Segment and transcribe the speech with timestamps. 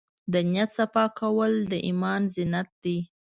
[0.31, 2.97] د نیت صفا کول د ایمان زینت دی.